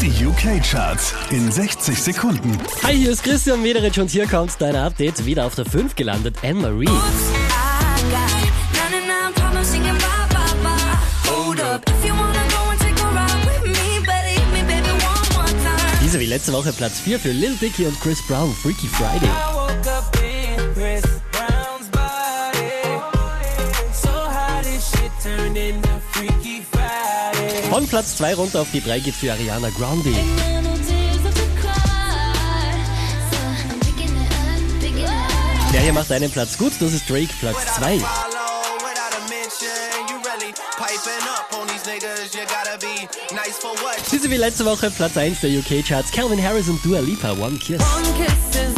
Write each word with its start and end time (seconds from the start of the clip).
Die 0.00 0.24
UK-Charts 0.24 1.12
in 1.30 1.50
60 1.50 2.00
Sekunden. 2.00 2.56
Hi, 2.84 2.94
hier 2.94 3.10
ist 3.10 3.24
Christian 3.24 3.60
Mederich 3.60 3.98
und 3.98 4.08
hier 4.08 4.28
kommt 4.28 4.52
dein 4.60 4.76
Update. 4.76 5.24
Wieder 5.24 5.44
auf 5.44 5.56
der 5.56 5.64
5 5.64 5.96
gelandet, 5.96 6.36
Anne-Marie. 6.42 6.88
Diese 16.00 16.20
wie 16.20 16.26
letzte 16.26 16.52
Woche 16.52 16.72
Platz 16.72 17.00
4 17.00 17.18
für 17.18 17.32
Lil 17.32 17.56
Dicky 17.56 17.86
und 17.86 18.00
Chris 18.00 18.24
Brown, 18.28 18.54
Freaky 18.54 18.86
Friday. 18.86 19.28
Von 27.70 27.86
Platz 27.86 28.16
2 28.16 28.34
runter 28.34 28.60
auf 28.62 28.68
die 28.72 28.80
3 28.80 29.00
geht 29.00 29.14
für 29.14 29.32
Ariana 29.32 29.70
Grande. 29.70 30.12
Der 35.72 35.80
hier 35.80 35.92
macht 35.92 36.10
einen 36.10 36.30
Platz 36.30 36.56
gut, 36.56 36.72
das 36.80 36.92
ist 36.92 37.08
Drake, 37.08 37.28
Platz 37.40 37.58
2. 37.76 38.00
Diese 44.10 44.30
wie 44.30 44.36
letzte 44.36 44.64
Woche 44.64 44.90
Platz 44.90 45.16
1 45.16 45.40
der 45.40 45.50
UK-Charts, 45.50 46.10
Calvin 46.10 46.42
Harris 46.42 46.68
und 46.68 46.84
Dua 46.84 47.00
Lipa, 47.00 47.32
One 47.32 47.58
Kiss. 47.58 47.78
Mehr 47.78 48.77